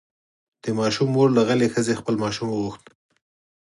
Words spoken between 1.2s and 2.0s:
له غلې ښځې